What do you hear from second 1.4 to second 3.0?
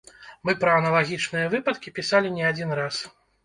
выпадкі пісалі не адзін раз.